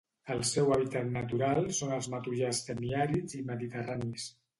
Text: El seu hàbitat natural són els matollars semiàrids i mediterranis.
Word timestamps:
El 0.35 0.39
seu 0.51 0.69
hàbitat 0.75 1.11
natural 1.17 1.67
són 1.79 1.93
els 1.97 2.07
matollars 2.13 2.61
semiàrids 2.71 3.37
i 3.41 3.43
mediterranis. 3.51 4.27